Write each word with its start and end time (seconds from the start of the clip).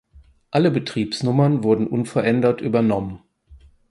Alle 0.49 0.71
Betriebsnummern 0.71 1.63
wurden 1.63 1.85
unverändert 1.85 2.59
übernommen. 2.59 3.21